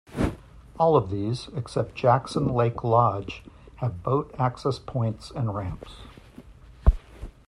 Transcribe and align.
All 0.79 0.95
of 0.97 1.11
these 1.11 1.47
except 1.55 1.93
Jackson 1.93 2.47
Lake 2.47 2.83
Lodge 2.83 3.43
have 3.75 4.01
boat 4.01 4.33
access 4.39 4.79
points 4.79 5.29
and 5.29 5.53
ramps. 5.53 5.93